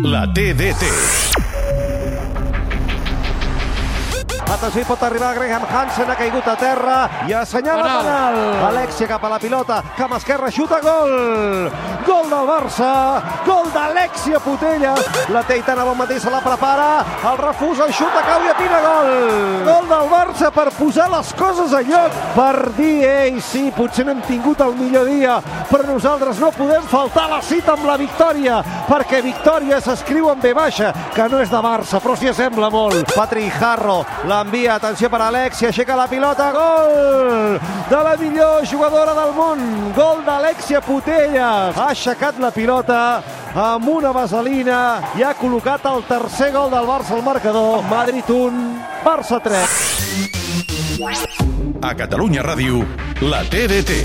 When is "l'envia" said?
34.42-34.74